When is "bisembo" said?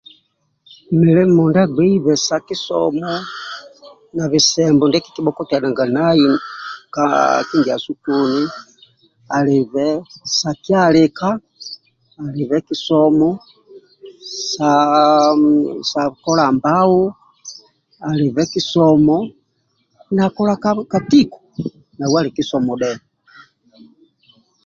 4.31-4.83